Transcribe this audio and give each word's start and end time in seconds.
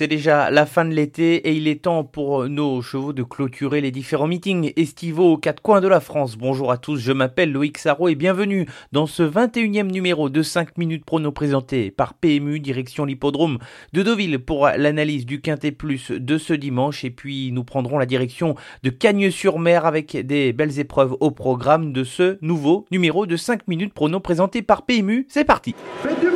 c'est 0.00 0.08
déjà 0.08 0.50
la 0.50 0.64
fin 0.64 0.86
de 0.86 0.94
l'été 0.94 1.34
et 1.46 1.52
il 1.52 1.68
est 1.68 1.82
temps 1.82 2.04
pour 2.04 2.48
nos 2.48 2.80
chevaux 2.80 3.12
de 3.12 3.22
clôturer 3.22 3.82
les 3.82 3.90
différents 3.90 4.26
meetings 4.26 4.72
estivaux 4.76 5.32
aux 5.32 5.36
quatre 5.36 5.60
coins 5.60 5.82
de 5.82 5.88
la 5.88 6.00
France. 6.00 6.38
Bonjour 6.38 6.72
à 6.72 6.78
tous, 6.78 6.96
je 6.96 7.12
m'appelle 7.12 7.52
Loïc 7.52 7.76
Sarro 7.76 8.08
et 8.08 8.14
bienvenue 8.14 8.66
dans 8.92 9.04
ce 9.04 9.22
21e 9.22 9.90
numéro 9.90 10.30
de 10.30 10.40
5 10.40 10.78
minutes 10.78 11.04
prono 11.04 11.32
présenté 11.32 11.90
par 11.90 12.14
PMU 12.14 12.60
direction 12.60 13.04
l'hippodrome 13.04 13.58
de 13.92 14.02
Deauville 14.02 14.38
pour 14.38 14.68
l'analyse 14.68 15.26
du 15.26 15.42
Quintet 15.42 15.72
Plus 15.72 16.12
de 16.12 16.38
ce 16.38 16.54
dimanche 16.54 17.04
et 17.04 17.10
puis 17.10 17.52
nous 17.52 17.64
prendrons 17.64 17.98
la 17.98 18.06
direction 18.06 18.54
de 18.82 18.88
Cagnes-sur-Mer 18.88 19.84
avec 19.84 20.16
des 20.16 20.54
belles 20.54 20.78
épreuves 20.78 21.14
au 21.20 21.30
programme 21.30 21.92
de 21.92 22.04
ce 22.04 22.38
nouveau 22.40 22.86
numéro 22.90 23.26
de 23.26 23.36
5 23.36 23.68
minutes 23.68 23.92
prono 23.92 24.18
présenté 24.18 24.62
par 24.62 24.86
PMU. 24.86 25.26
C'est 25.28 25.44
parti. 25.44 25.74
Faites 26.02 26.18
du 26.20 26.30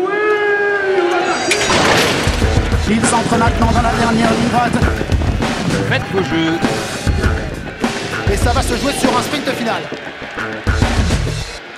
Il 2.91 3.03
s'entre 3.07 3.39
maintenant 3.39 3.73
dans 3.73 3.80
la 3.80 3.95
dernière 3.95 4.30
ligne 4.30 4.48
droite. 4.51 4.73
Faites 5.88 6.02
vos 6.12 6.23
jeux. 6.23 6.59
Et 8.30 8.37
ça 8.37 8.52
va 8.52 8.60
se 8.60 8.77
jouer 8.77 8.93
sur 8.93 9.16
un 9.16 9.23
sprint 9.23 9.48
final. 9.52 9.83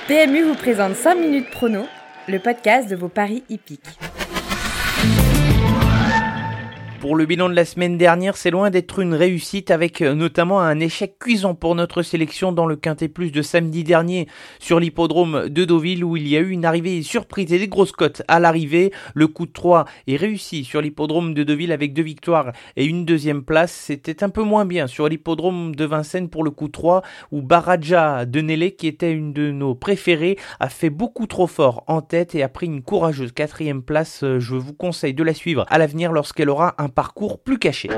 PMU 0.08 0.42
vous 0.42 0.54
présente 0.54 0.96
5 0.96 1.14
minutes 1.14 1.50
prono, 1.50 1.86
le 2.26 2.40
podcast 2.40 2.88
de 2.90 2.96
vos 2.96 3.08
paris 3.08 3.44
hippiques. 3.48 4.05
Pour 7.06 7.14
le 7.14 7.24
bilan 7.24 7.48
de 7.48 7.54
la 7.54 7.64
semaine 7.64 7.98
dernière, 7.98 8.36
c'est 8.36 8.50
loin 8.50 8.68
d'être 8.68 8.98
une 8.98 9.14
réussite 9.14 9.70
avec 9.70 10.02
euh, 10.02 10.12
notamment 10.12 10.58
un 10.58 10.80
échec 10.80 11.20
cuisant 11.20 11.54
pour 11.54 11.76
notre 11.76 12.02
sélection 12.02 12.50
dans 12.50 12.66
le 12.66 12.74
Quintet 12.74 13.06
Plus 13.06 13.30
de 13.30 13.42
samedi 13.42 13.84
dernier 13.84 14.26
sur 14.58 14.80
l'hippodrome 14.80 15.48
de 15.48 15.64
Deauville 15.64 16.02
où 16.02 16.16
il 16.16 16.26
y 16.26 16.36
a 16.36 16.40
eu 16.40 16.50
une 16.50 16.64
arrivée 16.64 17.00
surprise 17.02 17.52
et 17.52 17.60
des 17.60 17.68
grosses 17.68 17.92
cotes 17.92 18.22
à 18.26 18.40
l'arrivée. 18.40 18.92
Le 19.14 19.28
coup 19.28 19.46
de 19.46 19.52
3 19.52 19.84
est 20.08 20.16
réussi 20.16 20.64
sur 20.64 20.80
l'hippodrome 20.80 21.32
de 21.32 21.44
Deauville 21.44 21.70
avec 21.70 21.94
deux 21.94 22.02
victoires 22.02 22.50
et 22.74 22.84
une 22.84 23.04
deuxième 23.04 23.44
place. 23.44 23.70
C'était 23.70 24.24
un 24.24 24.28
peu 24.28 24.42
moins 24.42 24.64
bien 24.64 24.88
sur 24.88 25.08
l'hippodrome 25.08 25.76
de 25.76 25.84
Vincennes 25.84 26.28
pour 26.28 26.42
le 26.42 26.50
coup 26.50 26.66
3 26.66 27.02
où 27.30 27.40
Baraja 27.40 28.24
de 28.24 28.40
Nelé 28.40 28.72
qui 28.74 28.88
était 28.88 29.12
une 29.12 29.32
de 29.32 29.52
nos 29.52 29.76
préférées 29.76 30.38
a 30.58 30.68
fait 30.68 30.90
beaucoup 30.90 31.28
trop 31.28 31.46
fort 31.46 31.84
en 31.86 32.02
tête 32.02 32.34
et 32.34 32.42
a 32.42 32.48
pris 32.48 32.66
une 32.66 32.82
courageuse 32.82 33.30
quatrième 33.30 33.84
place. 33.84 34.24
Euh, 34.24 34.40
je 34.40 34.56
vous 34.56 34.74
conseille 34.74 35.14
de 35.14 35.22
la 35.22 35.34
suivre 35.34 35.66
à 35.68 35.78
l'avenir 35.78 36.10
lorsqu'elle 36.10 36.50
aura 36.50 36.74
un 36.78 36.88
parcours 36.96 37.38
plus 37.38 37.58
caché. 37.58 37.90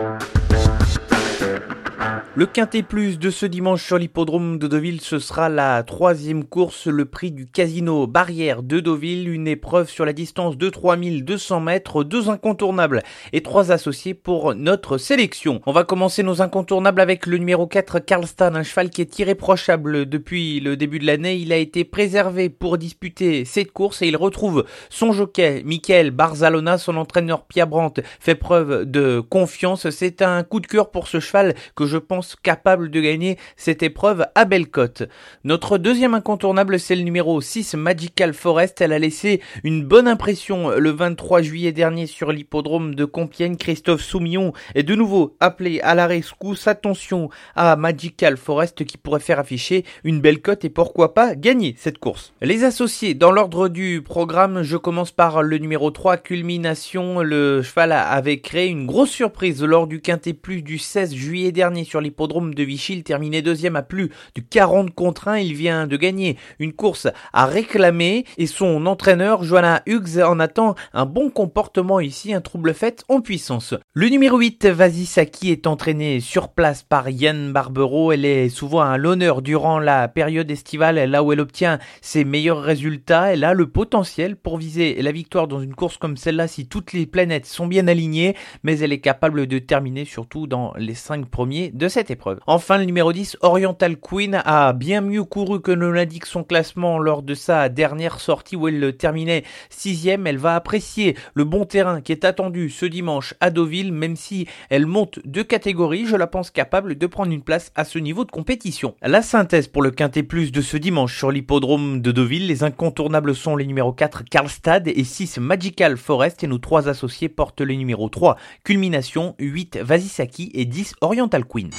Le 2.38 2.46
Quintet 2.46 2.84
Plus 2.84 3.18
de 3.18 3.30
ce 3.30 3.46
dimanche 3.46 3.84
sur 3.84 3.98
l'hippodrome 3.98 4.60
de 4.60 4.68
Deauville, 4.68 5.00
ce 5.00 5.18
sera 5.18 5.48
la 5.48 5.82
troisième 5.82 6.44
course, 6.44 6.86
le 6.86 7.04
prix 7.04 7.32
du 7.32 7.46
Casino 7.46 8.06
Barrière 8.06 8.62
de 8.62 8.78
Deauville, 8.78 9.28
une 9.28 9.48
épreuve 9.48 9.90
sur 9.90 10.04
la 10.04 10.12
distance 10.12 10.56
de 10.56 10.70
3200 10.70 11.58
mètres, 11.58 12.04
deux 12.04 12.30
incontournables 12.30 13.02
et 13.32 13.42
trois 13.42 13.72
associés 13.72 14.14
pour 14.14 14.54
notre 14.54 14.98
sélection. 14.98 15.60
On 15.66 15.72
va 15.72 15.82
commencer 15.82 16.22
nos 16.22 16.40
incontournables 16.40 17.00
avec 17.00 17.26
le 17.26 17.38
numéro 17.38 17.66
4, 17.66 17.98
Carlstan, 17.98 18.54
un 18.54 18.62
cheval 18.62 18.90
qui 18.90 19.00
est 19.00 19.18
irréprochable 19.18 20.08
depuis 20.08 20.60
le 20.60 20.76
début 20.76 21.00
de 21.00 21.06
l'année. 21.06 21.38
Il 21.38 21.52
a 21.52 21.56
été 21.56 21.82
préservé 21.82 22.50
pour 22.50 22.78
disputer 22.78 23.44
cette 23.46 23.72
course 23.72 24.00
et 24.00 24.06
il 24.06 24.16
retrouve 24.16 24.64
son 24.90 25.10
jockey, 25.10 25.64
Michael 25.64 26.12
Barzalona, 26.12 26.78
son 26.78 26.98
entraîneur 26.98 27.46
Pierre 27.46 27.66
Brandt 27.66 28.00
fait 28.20 28.36
preuve 28.36 28.84
de 28.84 29.18
confiance. 29.18 29.90
C'est 29.90 30.22
un 30.22 30.44
coup 30.44 30.60
de 30.60 30.68
cœur 30.68 30.92
pour 30.92 31.08
ce 31.08 31.18
cheval 31.18 31.56
que 31.74 31.84
je 31.84 31.98
pense 31.98 32.27
capable 32.36 32.90
de 32.90 33.00
gagner 33.00 33.38
cette 33.56 33.82
épreuve 33.82 34.26
à 34.34 34.44
belle 34.44 34.68
cote. 34.68 35.04
Notre 35.44 35.78
deuxième 35.78 36.14
incontournable, 36.14 36.78
c'est 36.78 36.96
le 36.96 37.02
numéro 37.02 37.40
6, 37.40 37.74
Magical 37.74 38.34
Forest. 38.34 38.80
Elle 38.80 38.92
a 38.92 38.98
laissé 38.98 39.40
une 39.64 39.84
bonne 39.84 40.08
impression 40.08 40.70
le 40.70 40.90
23 40.90 41.42
juillet 41.42 41.72
dernier 41.72 42.06
sur 42.06 42.32
l'hippodrome 42.32 42.94
de 42.94 43.04
Compiègne. 43.04 43.56
Christophe 43.56 44.02
Soumillon 44.02 44.52
est 44.74 44.82
de 44.82 44.94
nouveau 44.94 45.36
appelé 45.40 45.80
à 45.80 45.94
la 45.94 46.06
rescousse. 46.06 46.66
Attention 46.66 47.30
à 47.56 47.76
Magical 47.76 48.36
Forest 48.36 48.84
qui 48.84 48.98
pourrait 48.98 49.20
faire 49.20 49.38
afficher 49.38 49.84
une 50.04 50.20
belle 50.20 50.40
cote 50.40 50.64
et 50.64 50.70
pourquoi 50.70 51.14
pas 51.14 51.34
gagner 51.34 51.74
cette 51.78 51.98
course. 51.98 52.32
Les 52.42 52.64
associés, 52.64 53.14
dans 53.14 53.32
l'ordre 53.32 53.68
du 53.68 54.02
programme, 54.02 54.62
je 54.62 54.76
commence 54.76 55.10
par 55.10 55.42
le 55.42 55.58
numéro 55.58 55.90
3, 55.90 56.18
Culmination. 56.18 57.20
Le 57.20 57.62
cheval 57.62 57.92
avait 57.92 58.40
créé 58.40 58.68
une 58.68 58.86
grosse 58.86 59.10
surprise 59.10 59.62
lors 59.62 59.86
du 59.86 60.00
Quintet 60.00 60.32
Plus 60.32 60.62
du 60.62 60.78
16 60.78 61.14
juillet 61.14 61.52
dernier 61.52 61.84
sur 61.84 62.00
l'hippodrome 62.08 62.54
de 62.54 62.62
Vichy. 62.62 62.94
Il 62.94 63.04
terminait 63.04 63.42
deuxième 63.42 63.76
à 63.76 63.82
plus 63.82 64.10
de 64.34 64.40
40 64.40 64.94
contre 64.94 65.28
1. 65.28 65.38
Il 65.38 65.54
vient 65.54 65.86
de 65.86 65.96
gagner 65.96 66.38
une 66.58 66.72
course 66.72 67.06
à 67.32 67.46
réclamer 67.46 68.24
et 68.38 68.46
son 68.46 68.86
entraîneur, 68.86 69.44
Joanna 69.44 69.82
Hughes, 69.86 70.22
en 70.22 70.40
attend 70.40 70.74
un 70.94 71.04
bon 71.04 71.28
comportement 71.28 72.00
ici, 72.00 72.32
un 72.32 72.40
trouble 72.40 72.72
fait 72.72 73.04
en 73.08 73.20
puissance. 73.20 73.74
Le 73.92 74.08
numéro 74.08 74.38
8, 74.38 74.66
Vasisaki, 74.66 75.50
est 75.50 75.66
entraîné 75.66 76.20
sur 76.20 76.48
place 76.48 76.82
par 76.82 77.10
Yann 77.10 77.52
Barbero. 77.52 78.12
Elle 78.12 78.24
est 78.24 78.48
souvent 78.48 78.80
à 78.80 78.96
l'honneur 78.96 79.42
durant 79.42 79.78
la 79.78 80.08
période 80.08 80.50
estivale, 80.50 81.10
là 81.10 81.22
où 81.22 81.32
elle 81.32 81.40
obtient 81.40 81.78
ses 82.00 82.24
meilleurs 82.24 82.62
résultats. 82.62 83.34
Elle 83.34 83.44
a 83.44 83.52
le 83.52 83.68
potentiel 83.68 84.36
pour 84.36 84.56
viser 84.56 85.02
la 85.02 85.12
victoire 85.12 85.46
dans 85.46 85.60
une 85.60 85.74
course 85.74 85.98
comme 85.98 86.16
celle-là 86.16 86.48
si 86.48 86.66
toutes 86.66 86.94
les 86.94 87.06
planètes 87.06 87.46
sont 87.46 87.66
bien 87.66 87.86
alignées, 87.86 88.34
mais 88.62 88.78
elle 88.78 88.92
est 88.92 89.00
capable 89.00 89.46
de 89.46 89.58
terminer 89.58 90.04
surtout 90.04 90.46
dans 90.46 90.72
les 90.76 90.94
5 90.94 91.26
premiers 91.26 91.70
de 91.70 91.88
cette 91.88 91.97
Enfin, 92.46 92.78
le 92.78 92.84
numéro 92.84 93.12
10, 93.12 93.38
Oriental 93.42 93.96
Queen, 93.96 94.40
a 94.44 94.72
bien 94.72 95.00
mieux 95.00 95.24
couru 95.24 95.60
que 95.60 95.72
ne 95.72 95.86
l'indique 95.86 96.26
son 96.26 96.44
classement 96.44 96.98
lors 96.98 97.22
de 97.22 97.34
sa 97.34 97.68
dernière 97.68 98.20
sortie 98.20 98.56
où 98.56 98.68
elle 98.68 98.96
terminait 98.96 99.44
sixième. 99.70 100.26
Elle 100.26 100.38
va 100.38 100.54
apprécier 100.54 101.16
le 101.34 101.44
bon 101.44 101.64
terrain 101.64 102.00
qui 102.00 102.12
est 102.12 102.24
attendu 102.24 102.70
ce 102.70 102.86
dimanche 102.86 103.34
à 103.40 103.50
Deauville, 103.50 103.92
même 103.92 104.16
si 104.16 104.46
elle 104.70 104.86
monte 104.86 105.20
de 105.24 105.42
catégorie, 105.42 106.06
je 106.06 106.16
la 106.16 106.26
pense 106.26 106.50
capable 106.50 106.96
de 106.96 107.06
prendre 107.06 107.32
une 107.32 107.42
place 107.42 107.72
à 107.74 107.84
ce 107.84 107.98
niveau 107.98 108.24
de 108.24 108.30
compétition. 108.30 108.94
La 109.02 109.22
synthèse 109.22 109.68
pour 109.68 109.82
le 109.82 109.90
Quintet 109.90 110.22
Plus 110.22 110.52
de 110.52 110.60
ce 110.60 110.76
dimanche 110.76 111.16
sur 111.16 111.30
l'hippodrome 111.30 112.00
de 112.00 112.12
Deauville, 112.12 112.46
les 112.46 112.62
incontournables 112.62 113.34
sont 113.34 113.56
les 113.56 113.66
numéros 113.66 113.92
4 113.92 114.24
Karlstad 114.24 114.88
et 114.88 115.04
6 115.04 115.38
Magical 115.38 115.96
Forest 115.96 116.44
et 116.44 116.46
nos 116.46 116.58
trois 116.58 116.88
associés 116.88 117.28
portent 117.28 117.60
les 117.60 117.76
numéros 117.76 118.08
3 118.08 118.36
Culmination, 118.64 119.34
8 119.38 119.78
Vasisaki 119.82 120.50
et 120.54 120.64
10 120.64 120.94
Oriental 121.00 121.44
Queen. 121.44 121.70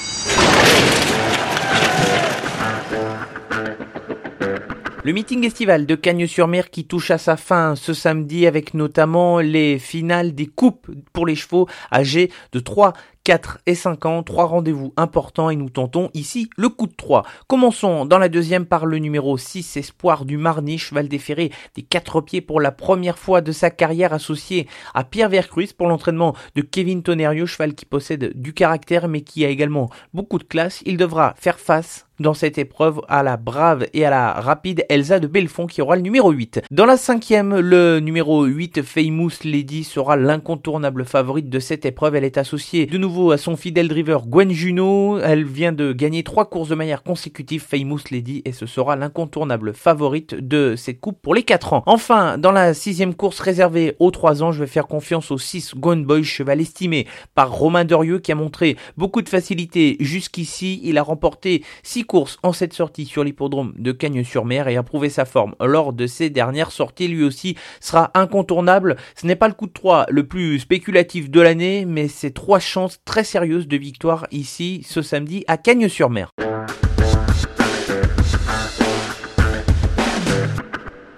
Le 5.09 5.13
meeting 5.13 5.43
estival 5.43 5.85
de 5.85 5.95
Cagnes-sur-Mer 5.95 6.69
qui 6.69 6.85
touche 6.85 7.09
à 7.09 7.17
sa 7.17 7.35
fin 7.35 7.75
ce 7.75 7.93
samedi 7.93 8.45
avec 8.45 8.75
notamment 8.75 9.39
les 9.39 9.79
finales 9.79 10.35
des 10.35 10.45
coupes 10.45 10.87
pour 11.13 11.25
les 11.25 11.35
chevaux 11.35 11.67
âgés 11.91 12.29
de 12.51 12.59
3, 12.59 12.93
4 13.29 13.59
et 13.67 13.75
5 13.75 14.07
ans, 14.07 14.23
trois 14.23 14.45
rendez-vous 14.45 14.91
importants 14.97 15.51
et 15.51 15.55
nous 15.55 15.69
tentons 15.69 16.09
ici 16.15 16.49
le 16.57 16.67
coup 16.67 16.87
de 16.87 16.95
3. 16.95 17.23
Commençons 17.45 18.05
dans 18.05 18.17
la 18.17 18.27
deuxième 18.27 18.65
par 18.65 18.87
le 18.87 18.97
numéro 18.97 19.37
6, 19.37 19.77
Espoir 19.77 20.25
du 20.25 20.37
Marny, 20.37 20.79
cheval 20.79 21.07
déféré 21.07 21.51
des 21.75 21.83
quatre 21.83 22.21
pieds 22.21 22.41
pour 22.41 22.59
la 22.59 22.71
première 22.71 23.19
fois 23.19 23.41
de 23.41 23.51
sa 23.51 23.69
carrière 23.69 24.13
associé 24.13 24.67
à 24.95 25.03
Pierre 25.03 25.29
Vercruis 25.29 25.75
pour 25.77 25.85
l'entraînement 25.85 26.35
de 26.55 26.63
Kevin 26.63 27.03
Tonerio, 27.03 27.45
cheval 27.45 27.75
qui 27.75 27.85
possède 27.85 28.31
du 28.33 28.55
caractère 28.55 29.07
mais 29.07 29.21
qui 29.21 29.45
a 29.45 29.49
également 29.49 29.91
beaucoup 30.11 30.39
de 30.39 30.43
classe. 30.43 30.81
Il 30.87 30.97
devra 30.97 31.35
faire 31.37 31.59
face 31.59 32.07
dans 32.19 32.33
cette 32.33 32.57
épreuve 32.57 33.01
à 33.07 33.23
la 33.23 33.37
brave 33.37 33.87
et 33.93 34.05
à 34.05 34.09
la 34.09 34.33
rapide 34.33 34.85
Elsa 34.89 35.19
de 35.19 35.27
Belfond 35.27 35.67
qui 35.67 35.81
aura 35.81 35.95
le 35.95 36.01
numéro 36.01 36.31
8. 36.31 36.61
Dans 36.71 36.85
la 36.85 36.97
cinquième, 36.97 37.59
le 37.59 37.99
numéro 37.99 38.43
8, 38.45 38.81
Famous 38.81 39.31
Lady, 39.43 39.83
sera 39.83 40.17
l'incontournable 40.17 41.05
favorite 41.05 41.49
de 41.49 41.59
cette 41.59 41.85
épreuve. 41.85 42.15
Elle 42.15 42.23
est 42.23 42.37
associée 42.37 42.85
de 42.85 42.97
nouveau 42.97 43.18
à 43.27 43.37
son 43.37 43.55
fidèle 43.57 43.89
driver 43.89 44.25
Gwen 44.25 44.51
Juno. 44.51 45.19
Elle 45.19 45.43
vient 45.43 45.71
de 45.71 45.91
gagner 45.91 46.23
trois 46.23 46.49
courses 46.49 46.69
de 46.69 46.75
manière 46.75 47.03
consécutive, 47.03 47.61
Famous 47.61 47.99
Lady, 48.09 48.41
et 48.45 48.53
ce 48.53 48.65
sera 48.65 48.95
l'incontournable 48.95 49.73
favorite 49.73 50.35
de 50.35 50.75
cette 50.77 50.99
coupe 50.99 51.21
pour 51.21 51.35
les 51.35 51.43
4 51.43 51.73
ans. 51.73 51.83
Enfin, 51.85 52.37
dans 52.37 52.51
la 52.51 52.73
sixième 52.73 53.13
course 53.13 53.39
réservée 53.39 53.95
aux 53.99 54.11
3 54.11 54.41
ans, 54.41 54.51
je 54.51 54.61
vais 54.61 54.67
faire 54.67 54.87
confiance 54.87 55.31
au 55.31 55.37
6 55.37 55.75
Gone 55.75 56.05
Boy, 56.05 56.23
cheval 56.23 56.61
estimé 56.61 57.05
par 57.35 57.51
Romain 57.51 57.83
Derieux 57.83 58.19
qui 58.19 58.31
a 58.31 58.35
montré 58.35 58.77
beaucoup 58.97 59.21
de 59.21 59.29
facilité 59.29 59.97
jusqu'ici. 59.99 60.79
Il 60.83 60.97
a 60.97 61.03
remporté 61.03 61.63
6 61.83 62.05
course 62.05 62.37
en 62.41 62.53
cette 62.53 62.73
sortie 62.73 63.05
sur 63.05 63.23
l'hippodrome 63.23 63.73
de 63.77 63.91
Cagnes-sur-Mer 63.91 64.69
et 64.69 64.77
a 64.77 64.83
prouvé 64.83 65.09
sa 65.09 65.25
forme 65.25 65.55
lors 65.59 65.91
de 65.91 66.07
ses 66.07 66.29
dernières 66.29 66.71
sorties. 66.71 67.09
Lui 67.09 67.23
aussi 67.23 67.57
sera 67.81 68.11
incontournable. 68.13 68.95
Ce 69.15 69.27
n'est 69.27 69.35
pas 69.35 69.49
le 69.49 69.53
coup 69.53 69.67
de 69.67 69.73
3 69.73 70.05
le 70.09 70.25
plus 70.25 70.59
spéculatif 70.59 71.29
de 71.29 71.41
l'année, 71.41 71.85
mais 71.85 72.07
c'est 72.07 72.31
trois 72.31 72.59
chances 72.59 72.98
très 73.05 73.23
sérieuses 73.23 73.67
de 73.67 73.77
victoire 73.77 74.27
ici 74.31 74.85
ce 74.87 75.01
samedi 75.01 75.43
à 75.47 75.57
Cagnes-sur-Mer. 75.57 76.29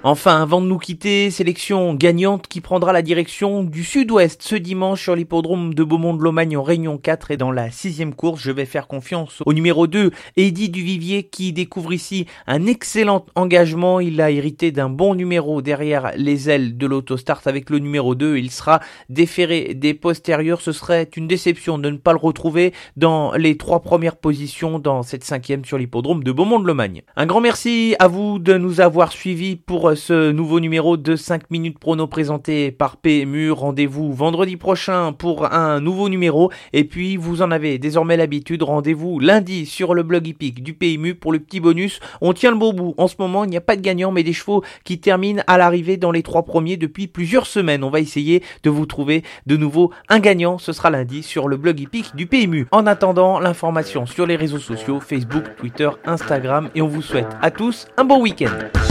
Enfin, 0.04 0.42
avant 0.42 0.62
de 0.62 0.66
nous 0.66 0.80
quitter, 0.80 1.30
sélection 1.30 1.94
gagnante 1.94 2.48
qui 2.48 2.60
prendra 2.60 2.92
la 2.92 3.04
direction 3.04 3.64
du 3.64 3.84
sud-ouest 3.84 4.42
ce 4.42 4.56
dimanche 4.56 5.04
sur 5.04 5.16
l'hippodrome 5.16 5.76
de 5.76 5.84
Beaumont-de-Lomagne 5.84 6.58
en 6.58 6.64
Réunion 6.64 6.98
4 6.98 7.30
et 7.30 7.38
dans 7.38 7.52
la 7.52 7.70
sixième 7.70 8.16
course, 8.16 8.42
je 8.42 8.50
vais 8.50 8.66
faire 8.66 8.88
confiance 8.88 9.44
au 9.46 9.54
numéro 9.54 9.86
2, 9.86 10.10
Eddie 10.38 10.70
Duvivier, 10.70 11.22
qui 11.22 11.54
découvre 11.54 11.94
ici 11.94 12.26
un 12.48 12.66
excellent 12.66 13.28
engagement. 13.36 14.00
Il 14.00 14.22
a 14.22 14.32
hérité 14.32 14.72
d'un 14.72 14.90
bon 14.90 15.14
numéro 15.14 15.62
derrière 15.62 16.14
les 16.16 16.50
ailes 16.50 16.80
de 16.80 16.88
l'autostart 16.88 17.42
avec 17.46 17.70
le 17.70 17.78
numéro 17.78 18.16
2. 18.16 18.38
Il 18.38 18.50
sera 18.50 18.80
déféré 19.10 19.76
des 19.76 19.94
postérieurs. 19.94 20.62
Ce 20.62 20.72
serait 20.72 21.10
une 21.16 21.28
déception 21.28 21.78
de 21.78 21.92
ne 21.92 21.98
pas 21.98 22.14
le 22.14 22.18
retrouver 22.18 22.74
dans 22.98 23.34
les 23.34 23.56
trois 23.56 23.82
premières 23.82 24.18
positions 24.18 24.80
dans 24.80 25.04
cette 25.04 25.24
cinquième 25.24 25.64
sur 25.64 25.78
l'hippodrome 25.78 26.24
de 26.24 26.32
Beaumont-de-Lomagne. 26.32 27.04
Un 27.16 27.28
grand 27.28 27.42
merci 27.42 27.96
à 28.00 28.08
vous 28.08 28.40
de 28.40 28.58
nous 28.58 28.82
avoir 28.82 29.12
suivis 29.12 29.58
ce 29.96 30.32
nouveau 30.32 30.60
numéro 30.60 30.98
de 30.98 31.16
5 31.16 31.50
minutes 31.50 31.80
prono 31.80 32.08
présenté 32.08 32.72
par 32.72 32.98
PMU. 32.98 33.52
Rendez-vous 33.52 34.14
vendredi 34.14 34.58
prochain 34.58 35.14
pour 35.14 35.52
un 35.52 35.80
nouveau 35.80 36.10
numéro. 36.10 36.52
Et 36.74 36.84
puis, 36.84 37.18
vous 37.18 37.42
en 37.42 37.52
avez 37.52 37.78
désormais 37.78 38.18
l'habitude. 38.18 38.64
Rendez-vous 38.64 39.20
lundi 39.20 39.66
sur 39.66 39.94
le 39.94 40.04
blog 40.04 40.28
hippique 40.28 40.64
du 40.64 40.74
PMU 40.74 41.16
pour 41.16 41.32
le 41.32 41.40
petit 41.40 41.60
bonus. 41.60 42.00
On 42.22 42.34
tient 42.34 42.52
le 42.52 42.58
beau 42.58 42.74
bout. 42.74 42.94
En 42.98 43.08
ce 43.08 43.16
moment, 43.20 43.44
il 43.44 43.50
n'y 43.50 43.58
a 43.58 43.62
pas 43.62 43.76
de 43.76 43.82
gagnant, 43.82 44.12
mais 44.12 44.24
des 44.24 44.34
chevaux 44.34 44.64
qui 44.84 45.00
terminent 45.00 45.44
à 45.48 45.58
l'arrivée 45.58 45.98
dans 45.98 46.12
les 46.12 46.24
trois 46.24 46.44
premiers 46.44 46.78
depuis 46.78 47.08
plusieurs 47.08 47.48
semaines. 47.48 47.84
On 47.84 47.90
va 47.90 48.00
essayer 48.00 48.44
de 48.64 48.70
vous 48.70 48.86
trouver 48.86 49.24
de 49.46 49.58
nouveau 49.58 49.92
un 50.10 50.20
gagnant. 50.20 50.58
Ce 50.58 50.74
sera 50.74 50.90
lundi 50.90 51.24
sur 51.24 51.48
le 51.48 51.58
blog 51.58 51.80
hippique 51.80 52.16
du 52.16 52.28
PMU. 52.28 52.68
En 52.72 52.86
attendant, 52.86 53.40
l'information 53.40 54.06
sur 54.06 54.26
les 54.26 54.36
réseaux 54.36 54.60
sociaux, 54.60 55.00
Facebook, 55.00 55.56
Twitter, 55.58 55.90
Instagram. 56.06 56.70
Et 56.76 56.82
on 56.82 56.88
vous 56.88 57.02
souhaite 57.02 57.30
à 57.42 57.52
tous 57.52 57.88
un 57.98 58.04
bon 58.04 58.22
week-end. 58.22 58.91